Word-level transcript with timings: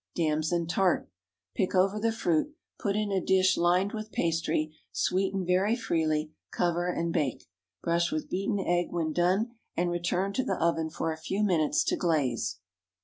DAMSON 0.15 0.65
TART. 0.65 1.11
Pick 1.53 1.75
over 1.75 1.99
the 1.99 2.11
fruit, 2.11 2.55
put 2.79 2.95
in 2.95 3.11
a 3.11 3.21
dish 3.23 3.55
lined 3.55 3.91
with 3.93 4.11
pastry, 4.11 4.75
sweeten 4.91 5.45
very 5.45 5.75
freely, 5.75 6.31
cover 6.49 6.87
and 6.89 7.13
bake. 7.13 7.43
Brush 7.83 8.11
with 8.11 8.27
beaten 8.27 8.57
egg 8.59 8.87
when 8.89 9.13
done, 9.13 9.51
and 9.77 9.91
return 9.91 10.33
to 10.33 10.43
the 10.43 10.59
oven 10.59 10.89
for 10.89 11.11
a 11.13 11.17
few 11.21 11.43
minutes 11.43 11.83
to 11.83 11.95
glaze. 11.95 12.57